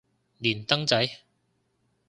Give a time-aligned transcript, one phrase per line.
[0.39, 1.07] 連登仔